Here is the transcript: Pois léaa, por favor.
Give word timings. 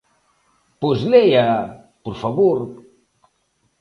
Pois 0.79 0.99
léaa, 1.11 1.61
por 2.03 2.15
favor. 2.21 2.57